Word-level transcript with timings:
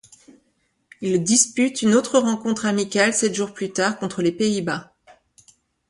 Il 1.01 1.21
dispute 1.23 1.83
une 1.83 1.93
autre 1.93 2.17
rencontre 2.17 2.65
amicale 2.65 3.13
sept 3.13 3.35
jours 3.35 3.53
plus 3.53 3.71
tard 3.71 3.99
contre 3.99 4.23
les 4.23 4.31
Pays-Bas. 4.31 4.95